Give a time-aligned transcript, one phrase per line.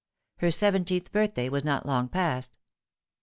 [0.37, 2.57] Her seventeenth birthday was not long past.